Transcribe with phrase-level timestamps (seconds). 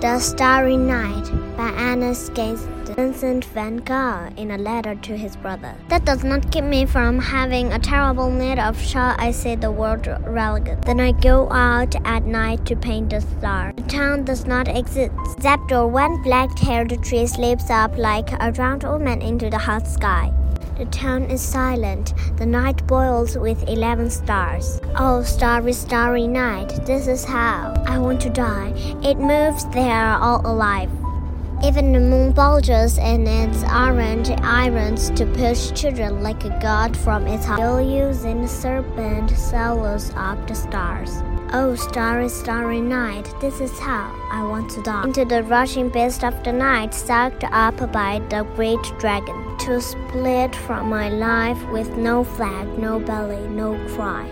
[0.00, 5.74] The Starry Night by Ernest Vincent van Gogh in a letter to his brother.
[5.88, 9.70] That does not keep me from having a terrible need of, shall I say, the
[9.70, 10.80] word religion.
[10.86, 13.74] Then I go out at night to paint the star.
[13.76, 19.20] The town does not exist, except one black-haired tree slips up like a round woman
[19.20, 20.32] into the hot sky.
[20.78, 22.14] The town is silent.
[22.38, 24.79] The night boils with eleven stars.
[24.96, 28.72] Oh, starry, starry night, this is how I want to die.
[29.02, 30.90] It moves, they are all alive.
[31.62, 37.26] Even the moon bulges in its orange irons to push children like a god from
[37.26, 37.44] its.
[37.44, 41.22] Still using serpent swallows up the stars.
[41.52, 45.04] Oh, starry, starry night, this is how I want to die.
[45.04, 50.54] Into the rushing beast of the night, sucked up by the great dragon, to split
[50.54, 54.26] from my life with no flag, no belly, no cry.